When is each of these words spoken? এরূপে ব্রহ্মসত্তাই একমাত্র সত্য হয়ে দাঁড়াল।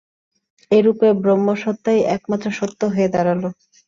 এরূপে 0.71 1.07
ব্রহ্মসত্তাই 1.21 1.99
একমাত্র 2.15 2.47
সত্য 2.59 2.81
হয়ে 2.93 3.09
দাঁড়াল। 3.13 3.41